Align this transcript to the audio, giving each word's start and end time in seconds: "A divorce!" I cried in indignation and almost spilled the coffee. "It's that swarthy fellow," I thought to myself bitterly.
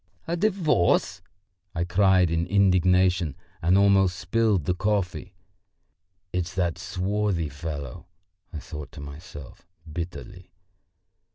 "A 0.25 0.35
divorce!" 0.35 1.21
I 1.75 1.83
cried 1.83 2.31
in 2.31 2.47
indignation 2.47 3.35
and 3.61 3.77
almost 3.77 4.15
spilled 4.17 4.65
the 4.65 4.73
coffee. 4.73 5.35
"It's 6.33 6.55
that 6.55 6.79
swarthy 6.79 7.49
fellow," 7.49 8.07
I 8.51 8.57
thought 8.57 8.91
to 8.93 8.99
myself 8.99 9.67
bitterly. 9.85 10.49